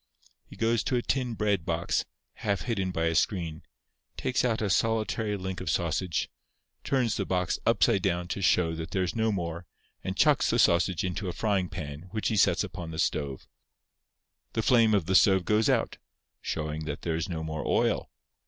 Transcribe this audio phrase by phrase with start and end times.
[0.47, 2.05] He goes to a tin bread box,
[2.37, 3.61] half hidden by a screen,
[4.17, 6.27] takes out a solitary link of sausage,
[6.83, 9.67] turns the box upside down to show that there is no more,
[10.03, 13.45] and chucks the sausage into a frying pan, which he sets upon the stove.
[14.53, 15.99] The flame of the stove goes out,
[16.41, 18.09] showing that there is no more oil.